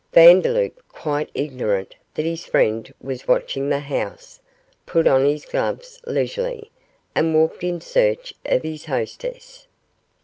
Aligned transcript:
Vandeloup, 0.13 0.81
quite 0.89 1.29
ignorant 1.35 1.93
that 2.15 2.25
his 2.25 2.43
friend 2.43 2.91
was 2.99 3.27
watching 3.27 3.69
the 3.69 3.77
house, 3.81 4.39
put 4.87 5.05
on 5.05 5.23
his 5.25 5.45
gloves 5.45 6.01
leisurely, 6.07 6.71
and 7.13 7.35
walked 7.35 7.63
in 7.63 7.79
search 7.79 8.33
of 8.43 8.63
his 8.63 8.85
hostess. 8.85 9.67